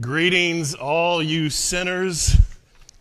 [0.00, 2.34] Greetings, all you sinners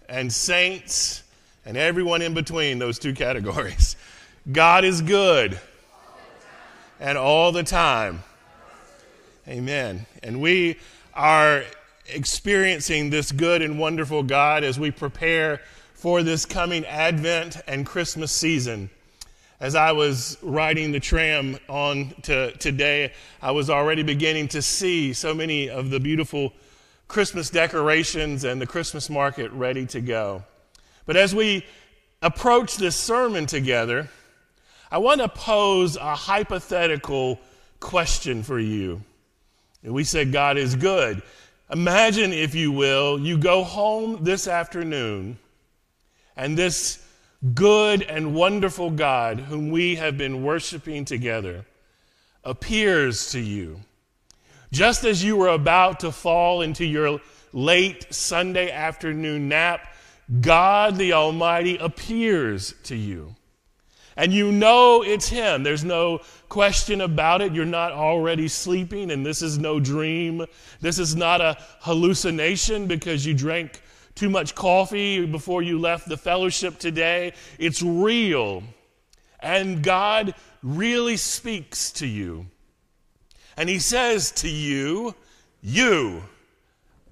[0.09, 1.24] and saints
[1.66, 3.96] and everyone in between those two categories.
[4.51, 5.58] God is good
[7.00, 8.23] and all the time.
[9.48, 10.05] Amen.
[10.21, 10.80] And we
[11.14, 11.64] are
[12.07, 15.61] experiencing this good and wonderful God as we prepare
[15.93, 18.89] for this coming Advent and Christmas season.
[19.61, 25.13] As I was riding the tram on to today, I was already beginning to see
[25.13, 26.51] so many of the beautiful
[27.12, 30.43] Christmas decorations and the Christmas market ready to go.
[31.06, 31.65] But as we
[32.22, 34.10] approach this sermon together,
[34.90, 37.38] I want to pose a hypothetical
[37.82, 39.04] question for you.
[39.84, 41.22] We said God is good.
[41.70, 45.38] Imagine, if you will, you go home this afternoon
[46.38, 47.05] and this
[47.54, 51.66] good and wonderful God, whom we have been worshiping together,
[52.46, 53.82] appears to you
[54.72, 57.20] just as you were about to fall into your
[57.54, 59.94] late Sunday afternoon nap,
[60.40, 63.36] God the Almighty appears to you.
[64.16, 65.63] And you know it's Him.
[65.63, 66.19] There's no
[66.50, 67.53] question about it.
[67.53, 70.45] You're not already sleeping, and this is no dream.
[70.80, 73.81] This is not a hallucination because you drank
[74.16, 77.33] too much coffee before you left the fellowship today.
[77.58, 78.63] It's real.
[79.39, 82.47] And God really speaks to you.
[83.57, 85.16] And he says to you,
[85.61, 86.23] You,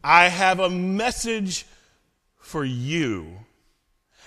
[0.04, 1.66] I have a message
[2.38, 3.38] for you.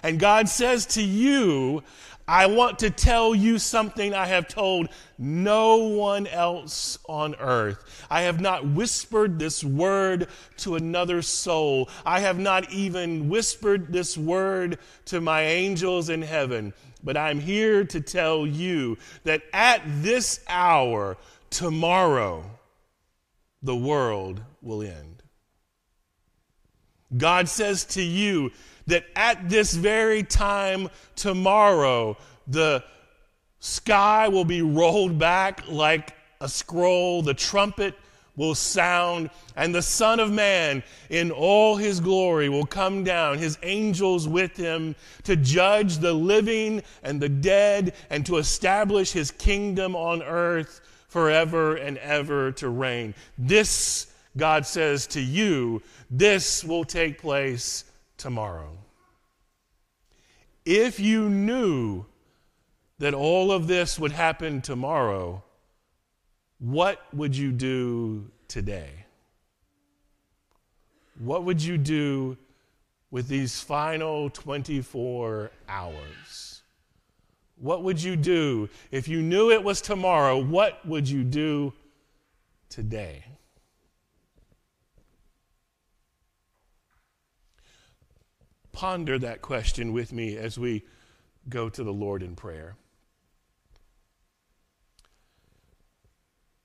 [0.02, 1.82] And God says to you,
[2.26, 8.06] I want to tell you something I have told no one else on earth.
[8.08, 11.88] I have not whispered this word to another soul.
[12.06, 16.72] I have not even whispered this word to my angels in heaven.
[17.02, 21.16] But I'm here to tell you that at this hour,
[21.52, 22.44] tomorrow
[23.62, 25.22] the world will end.
[27.16, 28.50] God says to you
[28.86, 32.82] that at this very time tomorrow, the
[33.60, 37.94] sky will be rolled back like a scroll, the trumpet
[38.34, 43.58] will sound, and the Son of Man in all his glory will come down, his
[43.62, 49.94] angels with him, to judge the living and the dead and to establish his kingdom
[49.94, 50.80] on earth
[51.12, 53.14] forever and ever to reign.
[53.36, 57.84] This, God says to you, this will take place
[58.16, 58.78] tomorrow.
[60.64, 62.06] If you knew
[62.98, 65.42] that all of this would happen tomorrow,
[66.58, 69.04] what would you do today?
[71.18, 72.38] What would you do
[73.10, 76.51] with these final 24 hours?
[77.62, 80.36] What would you do if you knew it was tomorrow?
[80.36, 81.72] What would you do
[82.68, 83.24] today?
[88.72, 90.82] Ponder that question with me as we
[91.48, 92.74] go to the Lord in prayer.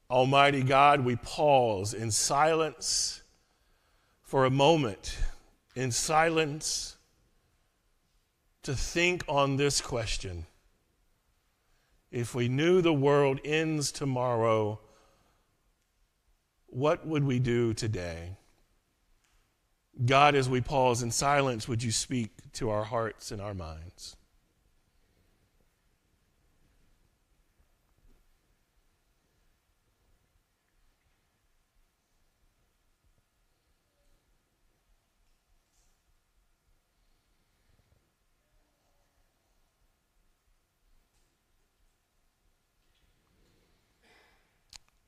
[0.09, 3.22] Almighty God, we pause in silence
[4.24, 5.16] for a moment,
[5.75, 6.97] in silence
[8.64, 10.47] to think on this question
[12.17, 14.79] if we knew the world ends tomorrow,
[16.66, 18.38] what would we do today?
[20.03, 24.16] God, as we pause in silence, would you speak to our hearts and our minds?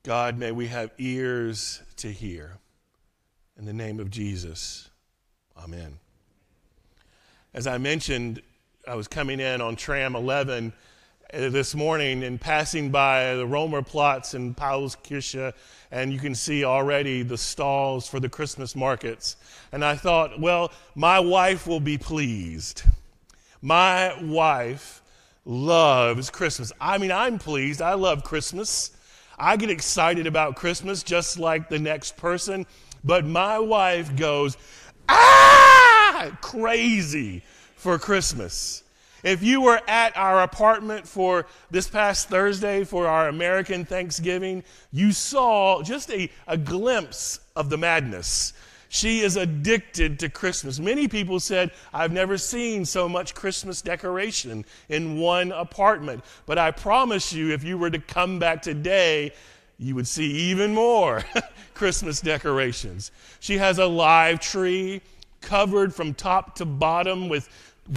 [0.03, 2.57] God, may we have ears to hear.
[3.57, 4.89] In the name of Jesus,
[5.61, 5.99] amen.
[7.53, 8.41] As I mentioned,
[8.87, 10.71] I was coming in on tram 11
[11.33, 15.51] uh, this morning and passing by the Romer Platz in Paulskirche,
[15.91, 19.35] and you can see already the stalls for the Christmas markets.
[19.73, 22.83] And I thought, well, my wife will be pleased.
[23.61, 25.03] My wife
[25.43, 26.71] loves Christmas.
[26.79, 27.81] I mean, I'm pleased.
[27.81, 28.91] I love Christmas.
[29.39, 32.65] I get excited about Christmas just like the next person,
[33.03, 34.57] but my wife goes,
[35.07, 37.43] ah, crazy
[37.75, 38.83] for Christmas.
[39.23, 45.11] If you were at our apartment for this past Thursday for our American Thanksgiving, you
[45.11, 48.53] saw just a, a glimpse of the madness
[48.89, 50.79] she is addicted to Christmas.
[50.79, 56.23] Many people said, I've never seen so much Christmas decoration in one apartment.
[56.47, 59.31] But I promise you, if you were to come back today,
[59.77, 61.23] you would see even more
[61.75, 63.11] Christmas decorations.
[63.39, 65.01] She has a live tree
[65.39, 67.47] covered from top to bottom with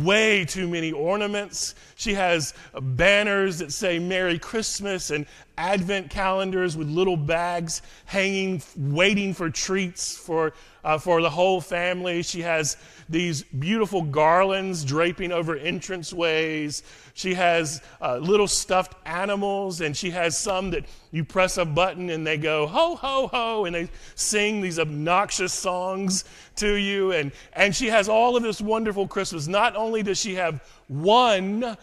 [0.02, 1.74] way too many ornaments.
[1.96, 5.26] She has banners that say Merry Christmas and
[5.58, 10.52] advent calendars with little bags hanging, waiting for treats for,
[10.84, 12.22] uh, for the whole family.
[12.22, 12.76] She has
[13.08, 16.82] these beautiful garlands draping over entranceways.
[17.14, 22.10] She has uh, little stuffed animals, and she has some that you press a button
[22.10, 26.24] and they go ho, ho, ho, and they sing these obnoxious songs
[26.56, 27.12] to you.
[27.12, 29.46] And, and she has all of this wonderful Christmas.
[29.46, 31.76] Not only does she have one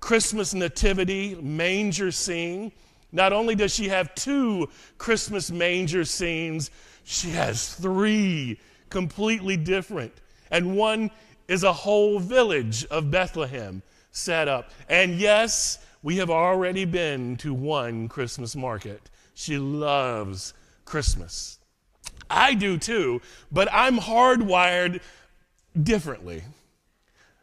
[0.00, 2.72] Christmas nativity manger scene,
[3.14, 4.68] not only does she have two
[4.98, 6.70] Christmas manger scenes,
[7.04, 8.58] she has three
[8.90, 10.12] completely different.
[10.50, 11.10] And one
[11.46, 14.70] is a whole village of Bethlehem set up.
[14.88, 19.10] And yes, we have already been to one Christmas market.
[19.34, 20.52] She loves
[20.84, 21.58] Christmas.
[22.28, 23.20] I do too,
[23.52, 25.00] but I'm hardwired
[25.80, 26.42] differently.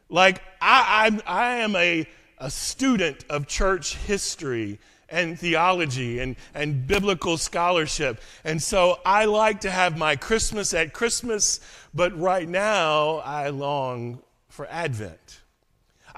[0.10, 2.06] Like, I, I, I am a,
[2.40, 4.80] a student of church history
[5.12, 8.22] and theology and, and biblical scholarship.
[8.44, 11.60] And so I like to have my Christmas at Christmas,
[11.94, 15.42] but right now I long for Advent.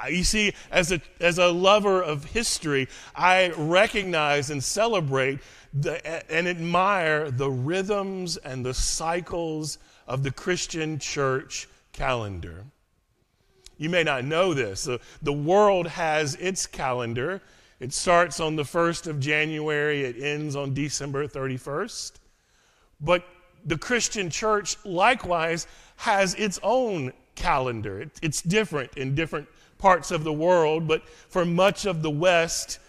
[0.09, 5.39] You see, as a, as a lover of history, I recognize and celebrate
[5.73, 12.65] the, and admire the rhythms and the cycles of the Christian church calendar.
[13.77, 14.83] You may not know this.
[14.83, 17.41] The, the world has its calendar,
[17.83, 22.13] it starts on the 1st of January, it ends on December 31st.
[23.01, 23.25] But
[23.65, 27.99] the Christian church likewise has its own calendar.
[27.99, 29.49] It, it's different in different
[29.79, 32.79] parts of the world, but for much of the West,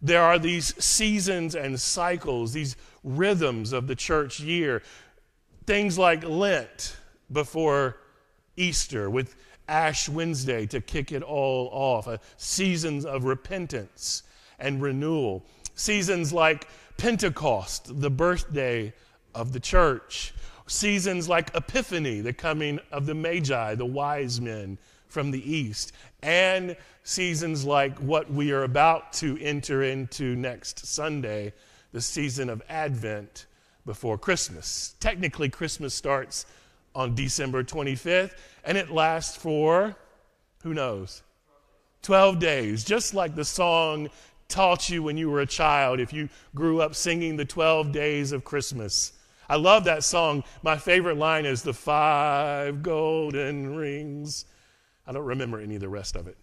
[0.00, 4.82] there are these seasons and cycles, these rhythms of the church year.
[5.66, 6.96] Things like Lent
[7.32, 7.96] before
[8.56, 9.34] Easter, with
[9.66, 14.22] Ash Wednesday to kick it all off, a seasons of repentance
[14.58, 15.44] and renewal.
[15.74, 18.92] Seasons like Pentecost, the birthday
[19.34, 20.34] of the church.
[20.66, 24.78] Seasons like Epiphany, the coming of the Magi, the wise men
[25.08, 25.92] from the east.
[26.22, 31.52] And seasons like what we are about to enter into next Sunday,
[31.92, 33.46] the season of Advent
[33.84, 34.94] before Christmas.
[35.00, 36.46] Technically, Christmas starts
[36.94, 38.32] on December 25th,
[38.64, 39.94] and it lasts for,
[40.62, 41.22] who knows,
[42.02, 44.08] 12 days, just like the song
[44.48, 48.32] taught you when you were a child, if you grew up singing the 12 days
[48.32, 49.12] of Christmas.
[49.48, 50.44] I love that song.
[50.62, 54.46] My favorite line is the five golden rings.
[55.06, 56.38] I don't remember any of the rest of it.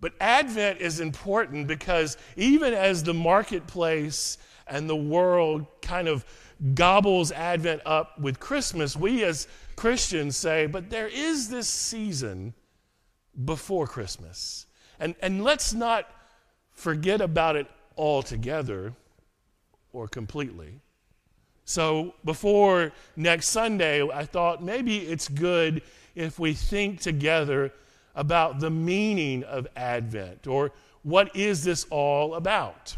[0.00, 6.24] But Advent is important because even as the marketplace and the world kind of
[6.74, 12.54] gobbles Advent up with Christmas, we as Christians say, but there is this season
[13.44, 14.65] before Christmas.
[14.98, 16.08] And, and let's not
[16.72, 17.66] forget about it
[17.96, 18.92] altogether
[19.92, 20.80] or completely.
[21.64, 25.82] So before next Sunday, I thought maybe it's good
[26.14, 27.72] if we think together
[28.14, 30.72] about the meaning of Advent or
[31.02, 32.96] what is this all about?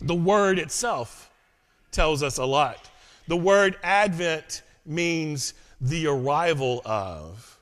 [0.00, 1.30] The word itself
[1.92, 2.90] tells us a lot.
[3.28, 7.58] The word Advent means the arrival of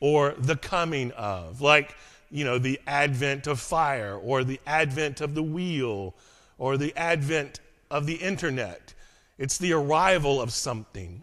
[0.00, 1.60] or the coming of.
[1.60, 1.96] Like
[2.34, 6.16] you know, the advent of fire or the advent of the wheel
[6.58, 7.60] or the advent
[7.92, 8.92] of the internet.
[9.38, 11.22] It's the arrival of something.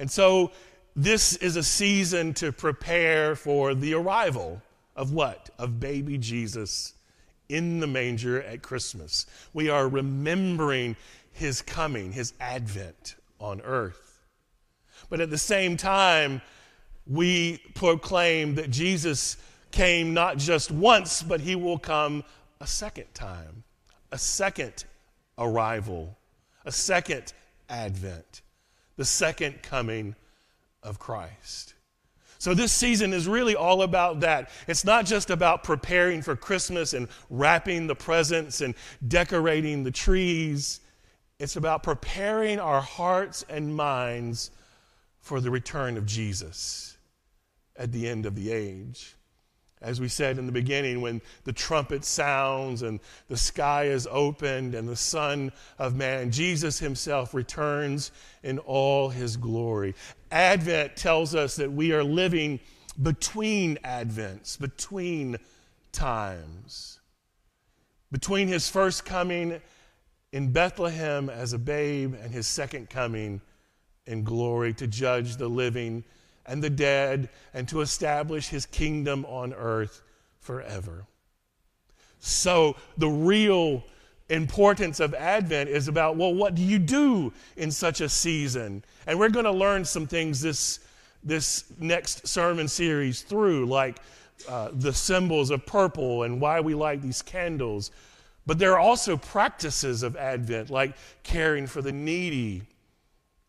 [0.00, 0.50] And so
[0.96, 4.60] this is a season to prepare for the arrival
[4.96, 5.50] of what?
[5.60, 6.94] Of baby Jesus
[7.48, 9.26] in the manger at Christmas.
[9.52, 10.96] We are remembering
[11.30, 14.18] his coming, his advent on earth.
[15.08, 16.42] But at the same time,
[17.06, 19.36] we proclaim that Jesus
[19.72, 22.22] came not just once, but he will come
[22.60, 23.64] a second time,
[24.12, 24.84] a second
[25.38, 26.16] arrival,
[26.64, 27.32] a second
[27.68, 28.42] advent,
[28.96, 30.14] the second coming
[30.82, 31.74] of Christ.
[32.38, 34.50] So, this season is really all about that.
[34.66, 38.74] It's not just about preparing for Christmas and wrapping the presents and
[39.06, 40.80] decorating the trees.
[41.38, 44.50] It's about preparing our hearts and minds
[45.20, 46.96] for the return of Jesus
[47.76, 49.14] at the end of the age
[49.82, 54.74] as we said in the beginning, when the trumpet sounds and the sky is opened
[54.74, 58.12] and the Son of Man, Jesus himself, returns
[58.42, 59.94] in all his glory.
[60.30, 62.60] Advent tells us that we are living
[63.00, 65.36] between Advents, between
[65.92, 67.00] times,
[68.10, 69.60] between his first coming
[70.32, 73.40] in Bethlehem as a babe and his second coming
[74.06, 76.04] in glory to judge the living
[76.46, 80.02] and the dead and to establish his kingdom on earth
[80.40, 81.06] forever.
[82.18, 83.84] So, the real
[84.28, 88.84] importance of Advent is about, well, what do you do in such a season?
[89.06, 90.80] And we're going to learn some things this,
[91.22, 93.98] this next sermon series through, like
[94.48, 97.90] uh, the symbols of purple and why we light these candles.
[98.46, 102.62] But there are also practices of Advent, like caring for the needy,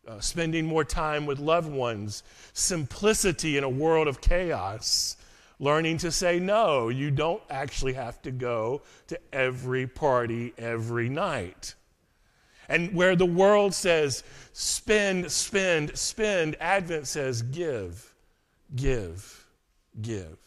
[0.06, 5.16] uh, spending more time with loved ones, simplicity in a world of chaos,
[5.58, 6.88] learning to say no.
[6.88, 11.74] You don't actually have to go to every party every night.
[12.68, 18.14] And where the world says spend, spend, spend, Advent says give,
[18.74, 19.46] give,
[20.00, 20.38] give.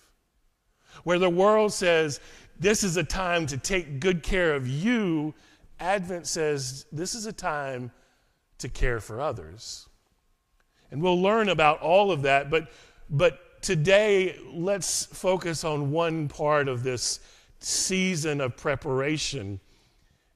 [1.03, 2.19] Where the world says
[2.59, 5.35] this is a time to take good care of you,
[5.79, 7.91] Advent says this is a time
[8.59, 9.87] to care for others.
[10.91, 12.69] And we'll learn about all of that, but,
[13.09, 17.19] but today let's focus on one part of this
[17.59, 19.59] season of preparation.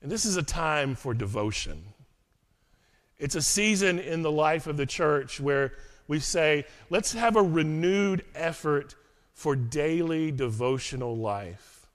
[0.01, 1.83] And this is a time for devotion.
[3.19, 5.73] It's a season in the life of the church where
[6.07, 8.95] we say, let's have a renewed effort
[9.33, 11.87] for daily devotional life.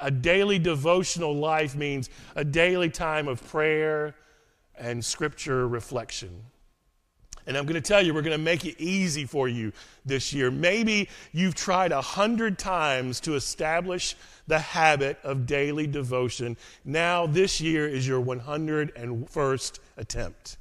[0.00, 4.14] A daily devotional life means a daily time of prayer
[4.78, 6.42] and scripture reflection.
[7.48, 9.72] And I'm going to tell you, we're going to make it easy for you
[10.04, 10.50] this year.
[10.50, 14.16] Maybe you've tried a hundred times to establish
[14.46, 16.58] the habit of daily devotion.
[16.84, 20.58] Now, this year is your 101st attempt.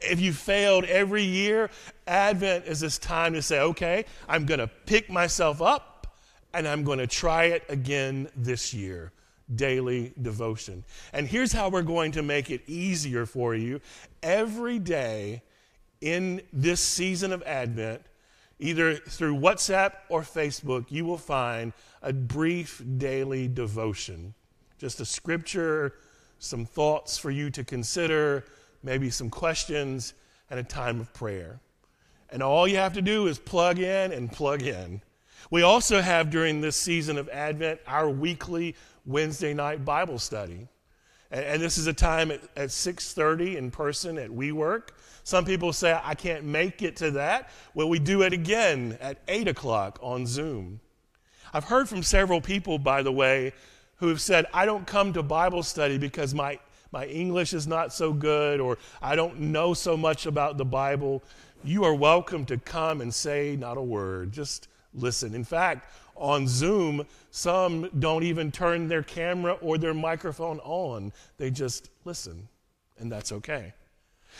[0.00, 1.70] If you failed every year,
[2.06, 6.16] Advent is this time to say, okay, I'm going to pick myself up
[6.54, 9.10] and I'm going to try it again this year
[9.54, 10.84] daily devotion.
[11.12, 13.80] And here's how we're going to make it easier for you.
[14.22, 15.42] Every day
[16.00, 18.02] in this season of Advent,
[18.58, 21.72] either through WhatsApp or Facebook, you will find
[22.02, 24.34] a brief daily devotion.
[24.78, 25.94] Just a scripture,
[26.38, 28.44] some thoughts for you to consider,
[28.82, 30.14] maybe some questions,
[30.50, 31.60] and a time of prayer.
[32.30, 35.02] And all you have to do is plug in and plug in.
[35.50, 40.68] We also have during this season of Advent our weekly Wednesday night Bible study.
[41.30, 44.90] And, and this is a time at, at 6.30 in person at WeWork.
[45.24, 47.50] Some people say, I can't make it to that.
[47.74, 50.80] Well, we do it again at 8 o'clock on Zoom.
[51.52, 53.52] I've heard from several people, by the way,
[53.96, 56.58] who have said, I don't come to Bible study because my,
[56.90, 61.22] my English is not so good or I don't know so much about the Bible.
[61.62, 64.32] You are welcome to come and say not a word.
[64.32, 65.34] Just listen.
[65.34, 71.50] In fact, on Zoom, some don't even turn their camera or their microphone on, they
[71.50, 72.48] just listen,
[72.98, 73.72] and that's okay.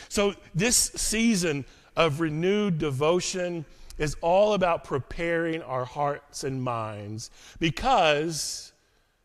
[0.08, 1.64] So, this season
[1.96, 3.64] of renewed devotion
[3.98, 8.72] is all about preparing our hearts and minds because,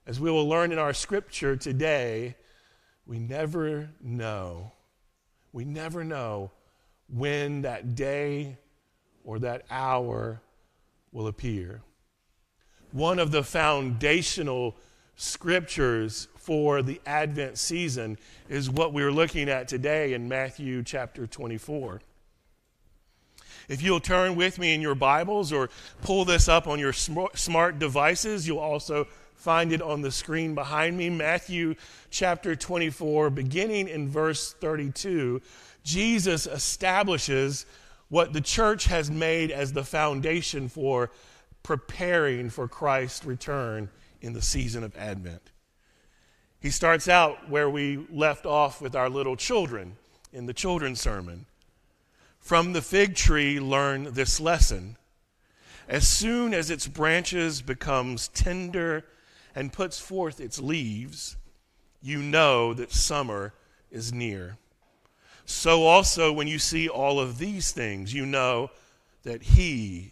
[0.06, 2.36] as we will learn in our scripture today,
[3.06, 4.72] we never know.
[5.54, 6.52] We never know
[7.10, 8.58] when that day
[9.24, 10.42] or that hour
[11.18, 11.82] will appear
[12.92, 14.76] one of the foundational
[15.16, 18.20] scriptures for the Advent season
[18.50, 22.02] is what we're looking at today in Matthew chapter 24.
[23.68, 25.72] If you'll turn with me in your Bibles or
[26.04, 31.00] pull this up on your smart devices, you'll also find it on the screen behind
[31.00, 31.10] me.
[31.10, 31.74] Matthew
[32.12, 35.42] chapter 24, beginning in verse 32,
[35.84, 37.66] Jesus establishes
[38.10, 41.12] what the church has made as the foundation for
[41.64, 43.90] preparing for Christ's return
[44.22, 45.52] in the season of Advent.
[46.60, 49.98] He starts out where we left off with our little children
[50.34, 51.46] in the children's sermon.
[52.40, 54.98] From the fig tree, learn this lesson.
[55.88, 59.06] As soon as its branches becomes tender
[59.54, 61.38] and puts forth its leaves,
[62.02, 63.54] you know that summer
[63.92, 64.58] is near.
[65.48, 68.70] So also when you see all of these things, you know
[69.24, 70.12] that he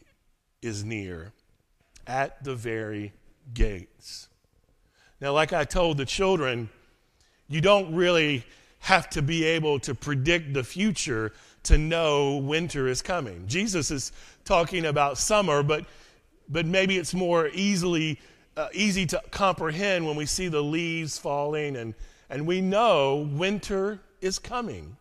[0.61, 1.33] is near
[2.07, 3.13] at the very
[3.53, 4.29] gates.
[5.19, 6.69] Now, like I told the children,
[7.49, 8.45] you don't really
[8.79, 13.45] have to be able to predict the future to know winter is coming.
[13.45, 14.13] Jesus is
[14.45, 15.85] talking about summer, but,
[16.47, 18.19] but maybe it's more easily
[18.55, 21.93] uh, easy to comprehend when we see the leaves falling and,
[22.29, 24.95] and we know winter is coming.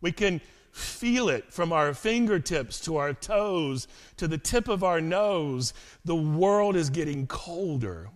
[0.00, 0.40] We can
[0.72, 5.74] feel it from our fingertips to our toes to the tip of our nose.
[6.04, 8.08] The world is getting colder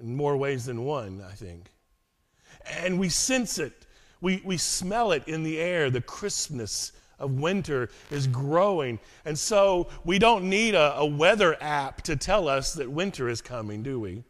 [0.00, 1.70] in more ways than one, I think.
[2.64, 3.86] and we sense it.
[4.20, 5.90] We, we smell it in the air.
[5.90, 8.98] The crispness of winter is growing.
[9.24, 13.40] And so we don't need a, a weather app to tell us that winter is
[13.40, 14.24] coming, do we?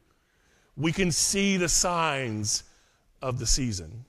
[0.76, 2.64] We can see the signs
[3.22, 4.04] of the season.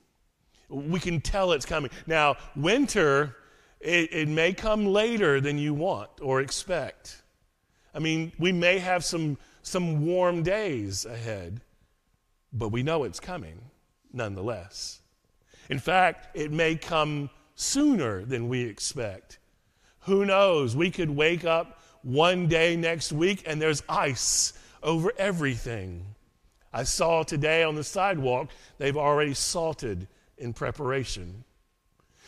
[0.68, 1.90] We can tell it's coming.
[2.06, 3.36] Now, winter,
[3.80, 7.22] it, it may come later than you want or expect.
[7.94, 11.60] I mean, we may have some, some warm days ahead,
[12.52, 13.60] but we know it's coming
[14.12, 15.00] nonetheless.
[15.70, 19.38] In fact, it may come sooner than we expect.
[20.00, 20.76] Who knows?
[20.76, 26.14] We could wake up one day next week and there's ice over everything.
[26.72, 30.06] I saw today on the sidewalk, they've already salted
[30.38, 31.44] in preparation.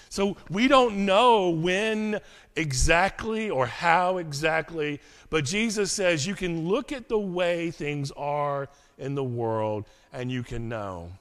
[0.08, 2.20] So we don't know when
[2.56, 5.00] exactly or how exactly,
[5.30, 10.30] but Jesus says you can look at the way things are in the world and
[10.30, 11.12] you can know.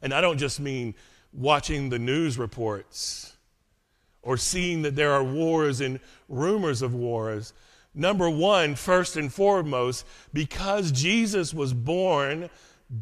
[0.00, 0.94] And I don't just mean
[1.34, 3.36] watching the news reports
[4.22, 7.52] or seeing that there are wars and rumors of wars.
[7.94, 12.50] Number one, first and foremost, because Jesus was born,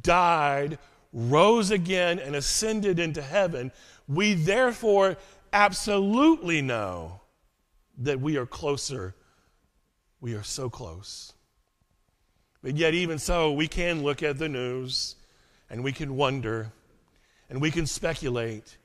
[0.02, 0.78] died,
[1.14, 3.72] rose again, and ascended into heaven,
[4.08, 5.16] we therefore
[5.52, 7.20] absolutely know
[7.98, 9.14] that we are closer.
[10.20, 11.32] We are so close.
[12.62, 15.14] But yet, even so, we can look at the news
[15.70, 16.72] and we can wonder
[17.48, 18.76] and we can speculate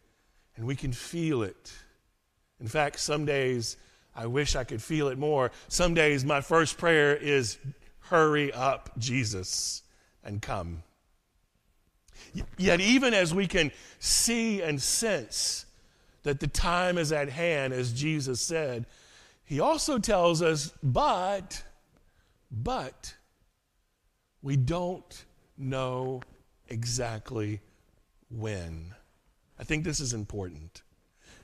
[0.56, 1.74] and we can feel it.
[2.60, 3.78] In fact, some days
[4.16, 5.52] I wish I could feel it more.
[5.70, 7.58] Some days my first prayer is,
[8.00, 9.84] Hurry up, Jesus,
[10.24, 10.84] and come.
[12.58, 15.66] Yet, even as we can see and sense
[16.24, 18.86] that the time is at hand, as Jesus said,
[19.46, 21.64] he also tells us, but,
[22.52, 23.16] but,
[24.42, 25.26] we don't
[25.58, 26.22] know
[26.68, 27.62] exactly
[28.30, 28.94] when.
[29.60, 30.82] I think this is important.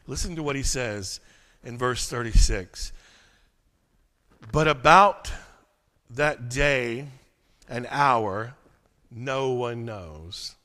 [0.08, 1.20] Listen to what he says
[1.64, 2.94] in verse 36.
[4.52, 5.32] But about
[6.12, 7.08] that day
[7.68, 8.54] and hour,
[9.10, 10.56] no one knows.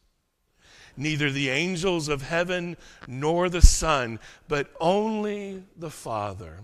[1.00, 2.76] Neither the angels of heaven
[3.08, 6.58] nor the Son, but only the Father.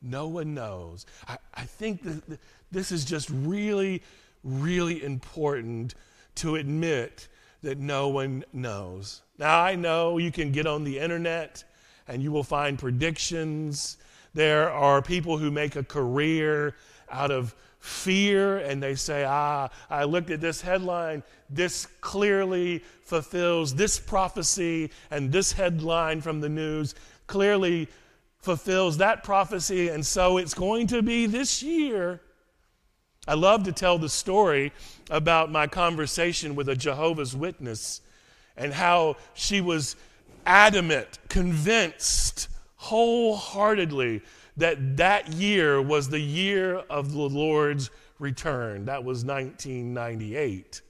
[0.00, 1.06] No one knows.
[1.26, 2.38] I, I think that
[2.70, 4.04] this is just really,
[4.44, 5.96] really important
[6.36, 7.26] to admit
[7.62, 9.22] that no one knows.
[9.38, 11.64] Now, I know you can get on the internet
[12.06, 13.96] and you will find predictions.
[14.34, 16.76] There are people who make a career
[17.10, 17.56] out of
[17.86, 21.22] fear and they say, Ah, I looked at this headline.
[21.48, 26.94] This clearly fulfills this prophecy, and this headline from the news
[27.28, 27.88] clearly
[28.40, 32.20] fulfills that prophecy, and so it's going to be this year.
[33.28, 34.72] I love to tell the story
[35.10, 38.00] about my conversation with a Jehovah's Witness
[38.56, 39.96] and how she was
[40.44, 44.22] adamant, convinced wholeheartedly
[44.56, 48.86] that that year was the year of the Lord's return.
[48.86, 50.80] That was 1998.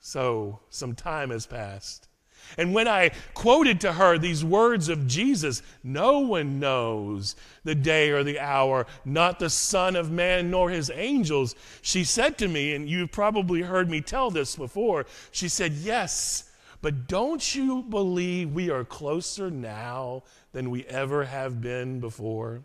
[0.00, 2.08] So some time has passed.
[2.56, 8.10] And when I quoted to her these words of Jesus, no one knows the day
[8.10, 12.74] or the hour, not the Son of Man nor his angels, she said to me,
[12.74, 18.52] and you've probably heard me tell this before, she said, Yes, but don't you believe
[18.52, 20.22] we are closer now
[20.52, 22.64] than we ever have been before?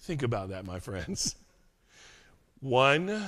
[0.00, 1.36] Think about that, my friends.
[2.60, 3.22] One,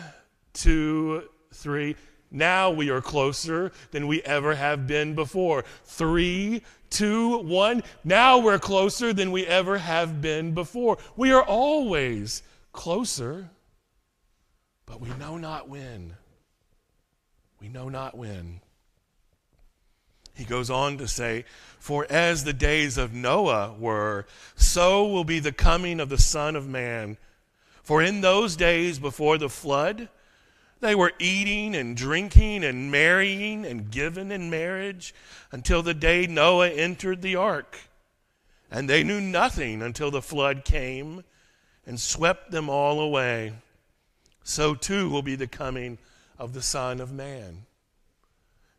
[0.54, 1.96] two, three.
[2.30, 5.64] Now we are closer than we ever have been before.
[5.84, 7.82] Three, two, one.
[8.04, 10.96] Now we're closer than we ever have been before.
[11.14, 13.50] We are always closer,
[14.86, 16.14] but we know not when.
[17.60, 18.61] We know not when.
[20.34, 21.44] He goes on to say,
[21.78, 26.56] For as the days of Noah were, so will be the coming of the Son
[26.56, 27.18] of Man.
[27.82, 30.08] For in those days before the flood,
[30.80, 35.14] they were eating and drinking and marrying and given in marriage
[35.52, 37.78] until the day Noah entered the ark.
[38.70, 41.24] And they knew nothing until the flood came
[41.86, 43.52] and swept them all away.
[44.42, 45.98] So too will be the coming
[46.38, 47.66] of the Son of Man.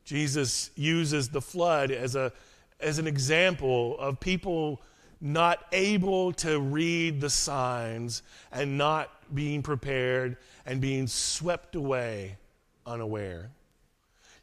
[0.04, 2.32] Jesus uses the flood as, a,
[2.80, 4.82] as an example of people
[5.22, 10.36] not able to read the signs and not being prepared
[10.66, 12.38] and being swept away
[12.86, 13.50] unaware.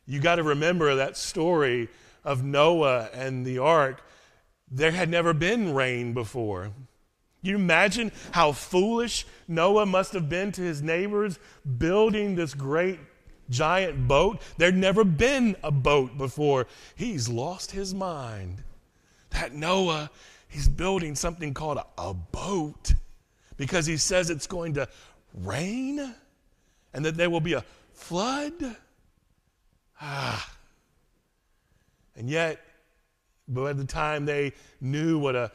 [0.07, 1.89] You got to remember that story
[2.25, 4.03] of Noah and the ark.
[4.71, 6.73] There had never been rain before.
[7.43, 11.39] You imagine how foolish Noah must have been to his neighbors
[11.79, 12.99] building this great
[13.51, 14.41] giant boat.
[14.57, 16.67] There'd never been a boat before.
[16.95, 18.63] He's lost his mind.
[19.31, 20.11] That Noah,
[20.49, 22.95] he's building something called a, a boat
[23.57, 24.89] because he says it's going to
[25.35, 26.15] rain
[26.93, 28.77] and that there will be a flood.
[30.01, 30.57] Ah.
[32.17, 32.61] And yet,
[33.47, 35.53] by the time they knew what a,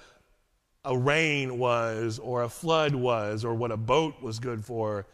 [0.83, 5.07] a rain was, or a flood was, or what a boat was good for,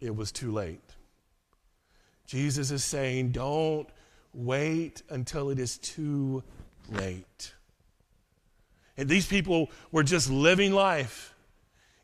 [0.00, 0.91] it was too late.
[2.26, 3.88] Jesus is saying, don't
[4.32, 6.42] wait until it is too
[6.90, 7.54] late.
[8.96, 11.34] And these people were just living life,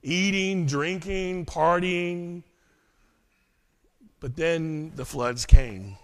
[0.02, 2.42] eating, drinking, partying.
[4.20, 5.96] But then the floods came.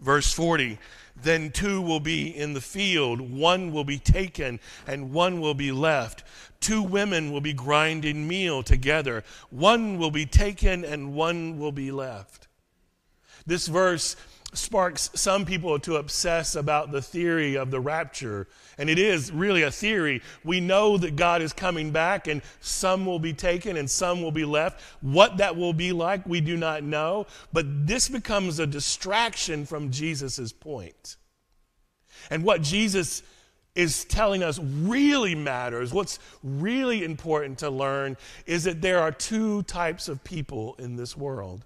[0.00, 0.78] Verse 40
[1.22, 5.72] Then two will be in the field, one will be taken, and one will be
[5.72, 6.22] left.
[6.60, 11.90] Two women will be grinding meal together, one will be taken, and one will be
[11.90, 12.48] left.
[13.46, 14.16] This verse
[14.56, 18.48] sparks some people to obsess about the theory of the rapture.
[18.78, 20.22] And it is really a theory.
[20.44, 24.32] We know that God is coming back and some will be taken and some will
[24.32, 24.80] be left.
[25.00, 27.26] What that will be like, we do not know.
[27.52, 31.16] But this becomes a distraction from Jesus' point.
[32.30, 33.22] And what Jesus
[33.74, 38.16] is telling us really matters, what's really important to learn,
[38.46, 41.64] is that there are two types of people in this world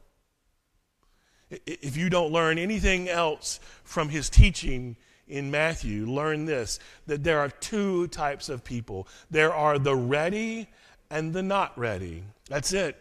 [1.50, 7.40] if you don't learn anything else from his teaching in Matthew, learn this that there
[7.40, 10.68] are two types of people there are the ready
[11.10, 12.22] and the not ready.
[12.48, 12.96] That's it.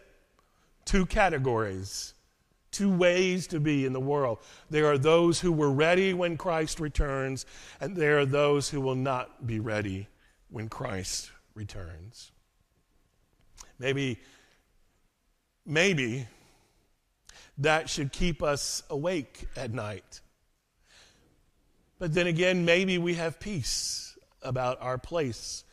[0.84, 2.14] Two categories,
[2.72, 4.38] two ways to be in the world.
[4.68, 7.46] There are those who were ready when Christ returns,
[7.80, 10.08] and there are those who will not be ready
[10.48, 12.32] when Christ returns.
[13.78, 14.18] Maybe,
[15.64, 16.26] maybe
[17.60, 20.20] that should keep us awake at night.
[21.98, 25.64] But then again, maybe we have peace about our place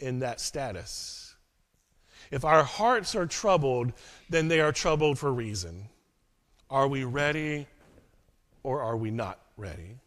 [0.00, 1.34] in that status.
[2.30, 3.92] If our hearts are troubled,
[4.30, 5.88] then they are troubled for reason.
[6.70, 7.66] Are we ready
[8.62, 9.98] or are we not ready?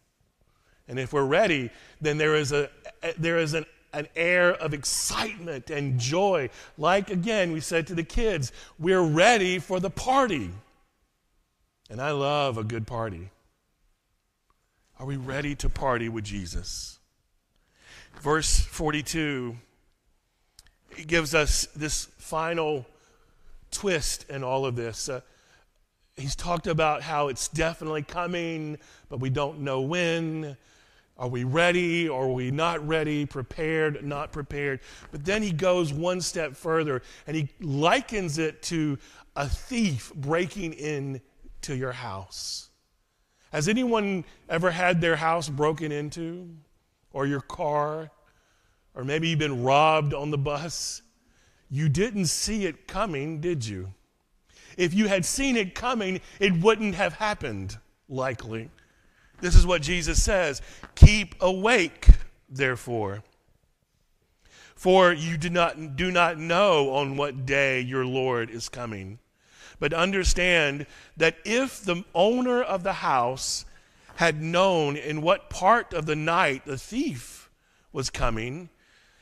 [0.88, 2.68] And if we're ready, then there is, a,
[3.16, 6.50] there is an, an air of excitement and joy.
[6.76, 10.50] Like again, we said to the kids, we're ready for the party.
[11.90, 13.30] And I love a good party.
[14.98, 16.98] Are we ready to party with Jesus?
[18.20, 19.56] Verse 42
[20.96, 22.84] he gives us this final
[23.70, 25.08] twist in all of this.
[25.08, 25.20] Uh,
[26.16, 30.56] he's talked about how it's definitely coming, but we don't know when.
[31.16, 32.08] Are we ready?
[32.08, 33.26] Or are we not ready?
[33.26, 34.04] Prepared?
[34.04, 34.80] Not prepared?
[35.12, 38.98] But then he goes one step further and he likens it to
[39.36, 41.20] a thief breaking in
[41.62, 42.70] to your house.
[43.52, 46.48] Has anyone ever had their house broken into,
[47.12, 48.10] or your car,
[48.94, 51.02] or maybe you've been robbed on the bus?
[51.70, 53.92] You didn't see it coming, did you?
[54.76, 57.76] If you had seen it coming, it wouldn't have happened,
[58.08, 58.70] likely.
[59.40, 60.62] This is what Jesus says
[60.94, 62.08] Keep awake,
[62.48, 63.22] therefore.
[64.74, 69.18] For you do not, do not know on what day your Lord is coming.
[69.80, 73.64] But understand that if the owner of the house
[74.16, 77.50] had known in what part of the night the thief
[77.90, 78.68] was coming,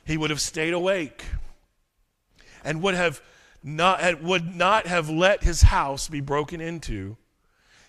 [0.04, 1.24] he would have stayed awake
[2.64, 3.22] and would have
[3.62, 7.16] not, would not have let his house be broken into.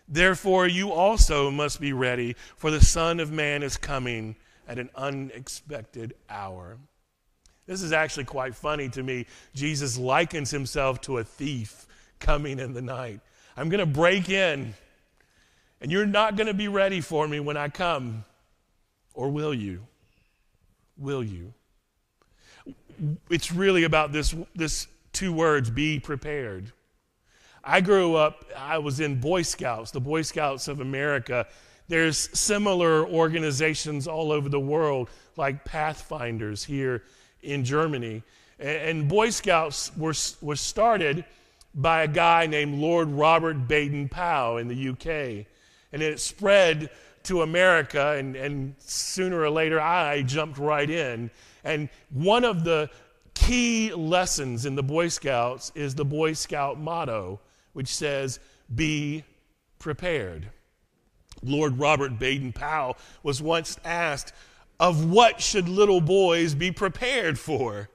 [0.07, 4.35] Therefore, you also must be ready, for the Son of Man is coming
[4.67, 6.77] at an unexpected hour.
[7.65, 9.27] This is actually quite funny to me.
[9.53, 11.87] Jesus likens himself to a thief
[12.19, 13.21] coming in the night.
[13.57, 14.73] I'm going to break in,
[15.81, 18.23] and you're not going to be ready for me when I come.
[19.13, 19.85] Or will you?
[20.97, 21.53] Will you?
[23.29, 26.71] It's really about this, this two words be prepared.
[27.63, 31.45] I grew up, I was in Boy Scouts, the Boy Scouts of America.
[31.87, 37.03] There's similar organizations all over the world, like Pathfinders here
[37.41, 38.23] in Germany.
[38.59, 41.25] And Boy Scouts were, were started
[41.73, 45.45] by a guy named Lord Robert Baden Powell in the UK.
[45.91, 46.89] And it spread
[47.23, 51.29] to America, and, and sooner or later I jumped right in.
[51.63, 52.89] And one of the
[53.33, 57.39] key lessons in the Boy Scouts is the Boy Scout motto,
[57.73, 58.39] which says,
[58.73, 59.23] Be
[59.79, 60.49] prepared.
[61.43, 64.33] Lord Robert Baden Powell was once asked,
[64.79, 67.89] Of what should little boys be prepared for?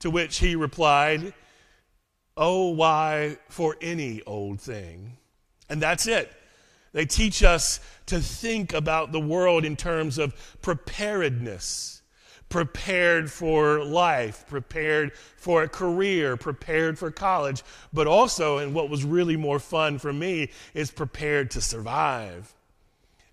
[0.00, 1.32] To which he replied,
[2.36, 5.16] Oh, why, for any old thing.
[5.68, 6.32] And that's it.
[6.92, 11.96] They teach us to think about the world in terms of preparedness
[12.48, 19.04] prepared for life, prepared for a career, prepared for college, but also, and what was
[19.04, 22.54] really more fun for me, is prepared to survive.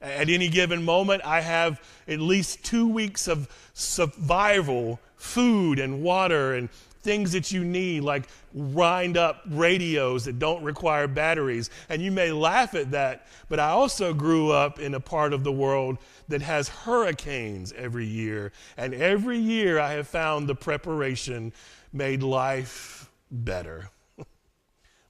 [0.01, 6.53] At any given moment, I have at least two weeks of survival, food and water
[6.55, 6.69] and
[7.03, 11.69] things that you need, like wind up radios that don't require batteries.
[11.89, 15.43] And you may laugh at that, but I also grew up in a part of
[15.43, 15.97] the world
[16.29, 18.51] that has hurricanes every year.
[18.77, 21.53] And every year I have found the preparation
[21.91, 23.89] made life better.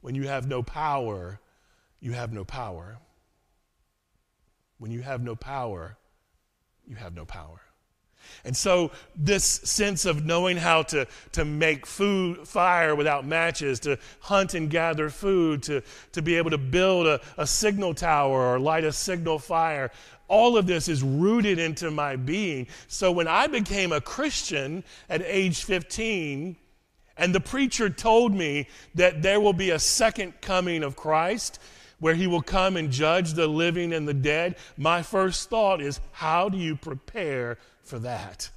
[0.02, 1.40] when you have no power,
[2.00, 2.98] you have no power.
[4.80, 5.98] When you have no power,
[6.86, 7.62] you have no power.
[8.46, 13.98] And so, this sense of knowing how to, to make food, fire without matches, to
[14.20, 15.82] hunt and gather food, to,
[16.12, 19.92] to be able to build a, a signal tower or light a signal fire,
[20.28, 22.68] all of this is rooted into my being.
[22.88, 26.58] So, when I became a Christian at age 15,
[27.16, 31.60] and the preacher told me that there will be a second coming of Christ,
[32.00, 36.02] where he will come and judge the living and the dead, my first thought is,
[36.12, 38.50] how do you prepare for that?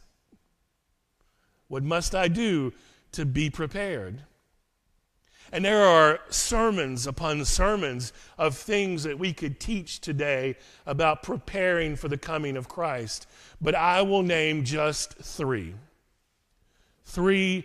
[1.69, 2.73] What must I do
[3.13, 4.23] to be prepared?
[5.53, 11.95] And there are sermons upon sermons of things that we could teach today about preparing
[11.97, 13.29] for the coming of Christ.
[13.61, 15.75] But I will name just three.
[17.05, 17.65] Three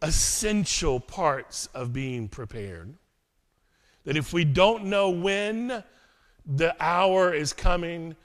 [0.00, 2.94] essential parts of being prepared.
[4.04, 5.84] That if we don't know when
[6.46, 8.16] the hour is coming,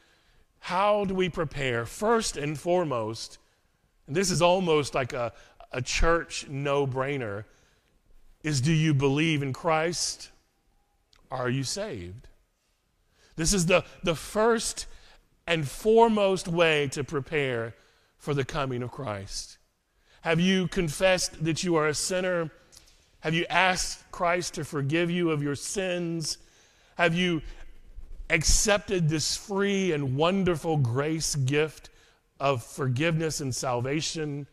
[0.59, 1.85] how do we prepare?
[1.85, 3.37] First and foremost,
[4.07, 5.33] and this is almost like a,
[5.71, 7.45] a church no brainer,
[8.43, 10.29] is do you believe in Christ?
[11.29, 12.27] Are you saved?
[13.35, 14.87] This is the, the first
[15.45, 17.73] and foremost way to prepare
[18.17, 19.57] for the coming of Christ.
[20.21, 22.51] Have you confessed that you are a sinner?
[23.21, 26.37] Have you asked Christ to forgive you of your sins?
[26.97, 27.41] Have you
[28.29, 31.89] accepted this free and wonderful grace gift
[32.39, 34.47] of forgiveness and salvation?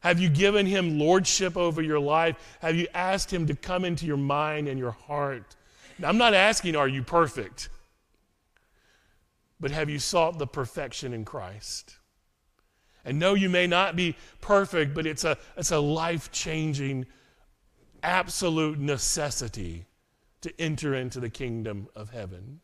[0.00, 2.36] Have you given him lordship over your life?
[2.60, 5.56] Have you asked him to come into your mind and your heart?
[5.98, 7.68] Now, I'm not asking, are you perfect?
[9.60, 11.96] But have you sought the perfection in Christ?
[13.04, 17.06] And no, you may not be perfect, but it's a, it's a life changing,
[18.02, 19.86] absolute necessity
[20.42, 22.60] to enter into the kingdom of heaven.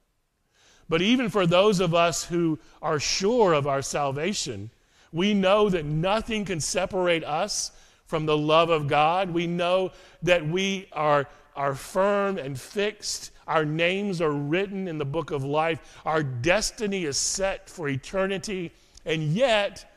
[0.88, 4.70] But even for those of us who are sure of our salvation,
[5.12, 7.70] we know that nothing can separate us
[8.06, 9.30] from the love of God.
[9.30, 9.92] We know
[10.22, 13.30] that we are, are firm and fixed.
[13.46, 16.00] Our names are written in the book of life.
[16.04, 18.72] Our destiny is set for eternity.
[19.06, 19.90] And yet,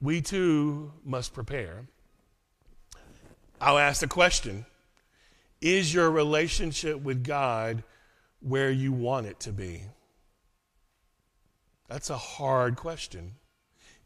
[0.00, 1.86] we too must prepare.
[3.60, 4.66] I'll ask the question
[5.60, 7.82] Is your relationship with God
[8.46, 9.82] where you want it to be?
[11.88, 13.34] That's a hard question.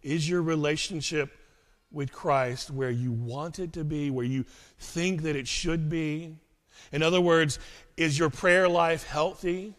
[0.03, 1.31] Is your relationship
[1.93, 4.45] with Christ where you want it to be, where you
[4.79, 6.37] think that it should be?
[6.93, 7.59] In other words,
[7.97, 9.75] is your prayer life healthy?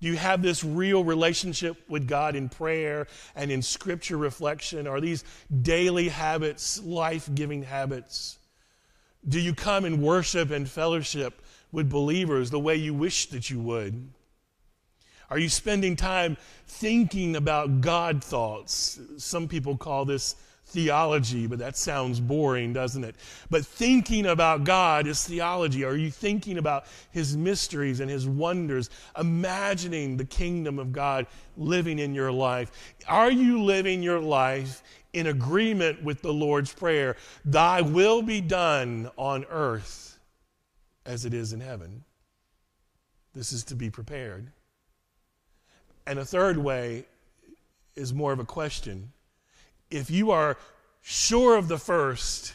[0.00, 4.86] Do you have this real relationship with God in prayer and in scripture reflection?
[4.86, 5.24] Are these
[5.62, 8.38] daily habits life giving habits?
[9.28, 11.42] Do you come and worship and fellowship
[11.76, 14.08] with believers the way you wish that you would?
[15.28, 18.98] Are you spending time thinking about God thoughts?
[19.18, 20.36] Some people call this
[20.68, 23.14] theology, but that sounds boring, doesn't it?
[23.50, 25.84] But thinking about God is theology.
[25.84, 31.26] Are you thinking about His mysteries and His wonders, imagining the kingdom of God
[31.58, 32.96] living in your life?
[33.06, 37.16] Are you living your life in agreement with the Lord's Prayer?
[37.44, 40.15] Thy will be done on earth
[41.06, 42.04] as it is in heaven.
[43.34, 44.50] This is to be prepared.
[46.06, 47.06] And a third way
[47.94, 49.12] is more of a question
[49.90, 50.56] if you are
[51.02, 52.54] sure of the first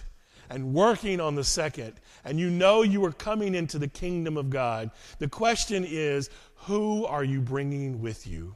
[0.49, 1.93] and working on the second,
[2.25, 7.05] and you know you are coming into the kingdom of God, the question is who
[7.05, 8.55] are you bringing with you?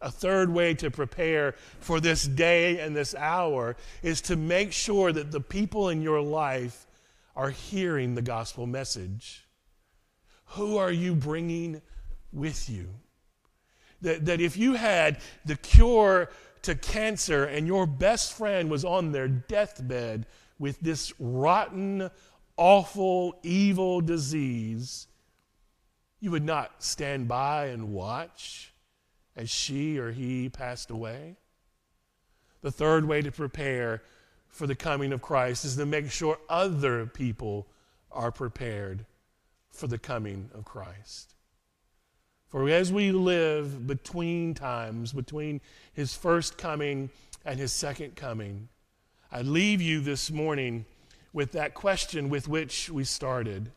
[0.00, 5.12] A third way to prepare for this day and this hour is to make sure
[5.12, 6.85] that the people in your life
[7.36, 9.46] are hearing the gospel message.
[10.50, 11.82] Who are you bringing
[12.32, 12.88] with you?
[14.02, 16.30] That, that if you had the cure
[16.62, 20.26] to cancer and your best friend was on their deathbed
[20.58, 22.10] with this rotten,
[22.56, 25.06] awful, evil disease,
[26.20, 28.72] You would not stand by and watch
[29.36, 31.36] as she or he passed away.
[32.62, 34.02] The third way to prepare
[34.56, 37.66] for the coming of Christ is to make sure other people
[38.10, 39.04] are prepared
[39.70, 41.34] for the coming of Christ.
[42.48, 45.60] For as we live between times, between
[45.92, 47.10] his first coming
[47.44, 48.70] and his second coming,
[49.30, 50.86] I leave you this morning
[51.34, 53.70] with that question with which we started.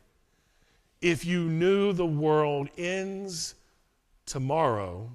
[1.02, 3.54] If you knew the world ends
[4.24, 5.10] tomorrow,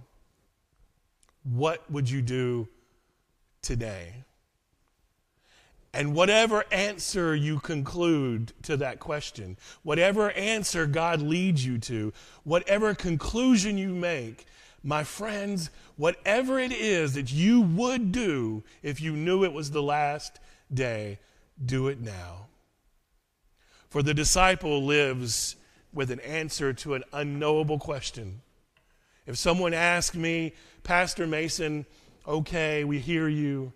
[1.43, 2.67] what would you do
[3.63, 4.13] today?
[5.95, 12.11] And whatever answer you conclude to that question, whatever answer God leads you to,
[12.43, 14.45] whatever conclusion you make,
[14.83, 19.81] my friends, whatever it is that you would do if you knew it was the
[19.81, 20.41] last
[20.73, 21.17] day,
[21.65, 22.47] do it now.
[23.89, 25.55] For the disciple lives
[25.93, 28.41] with an answer to an unknowable question.
[29.25, 31.85] If someone asked me, Pastor Mason,
[32.27, 33.71] okay, we hear you.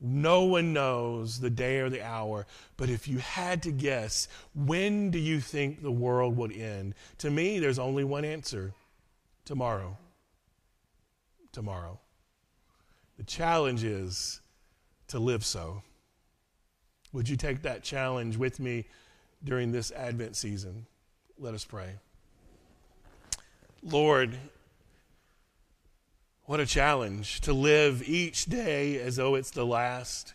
[0.00, 2.46] No one knows the day or the hour,
[2.78, 6.94] but if you had to guess, when do you think the world would end?
[7.18, 8.72] To me, there's only one answer
[9.44, 9.98] tomorrow.
[11.52, 11.98] Tomorrow.
[13.18, 14.40] The challenge is
[15.08, 15.82] to live so.
[17.12, 18.86] Would you take that challenge with me
[19.44, 20.86] during this Advent season?
[21.38, 21.96] Let us pray.
[23.82, 24.38] Lord,
[26.50, 30.34] what a challenge to live each day as though it's the last.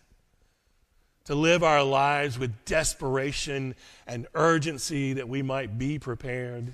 [1.26, 3.76] To live our lives with desperation
[4.08, 6.74] and urgency that we might be prepared.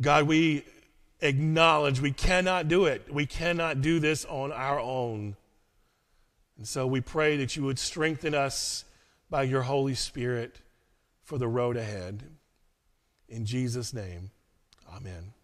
[0.00, 0.64] God, we
[1.20, 3.06] acknowledge we cannot do it.
[3.08, 5.36] We cannot do this on our own.
[6.56, 8.84] And so we pray that you would strengthen us
[9.30, 10.58] by your Holy Spirit
[11.22, 12.24] for the road ahead.
[13.28, 14.32] In Jesus' name,
[14.92, 15.34] amen.